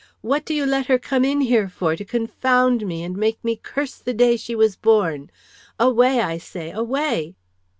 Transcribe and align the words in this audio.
What 0.21 0.45
do 0.45 0.55
you 0.55 0.65
let 0.65 0.87
her 0.87 0.97
come 0.97 1.23
in 1.23 1.41
here 1.41 1.69
for, 1.69 1.95
to 1.95 2.03
confound 2.03 2.87
me 2.87 3.03
and 3.03 3.15
make 3.15 3.37
me 3.43 3.55
curse 3.61 3.97
the 3.99 4.15
day 4.15 4.35
she 4.35 4.55
was 4.55 4.75
born! 4.75 5.29
Away! 5.79 6.21
I 6.21 6.39
say, 6.39 6.71
away!" 6.71 7.35